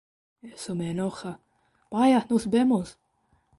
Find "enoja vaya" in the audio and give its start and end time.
0.89-2.25